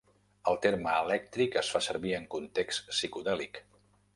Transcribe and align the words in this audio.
El 0.51 0.55
terme 0.61 0.93
"elèctric" 1.01 1.59
es 1.63 1.69
fa 1.75 1.81
servir 1.89 2.15
en 2.21 2.27
context 2.37 2.91
psicodèlic. 2.97 3.63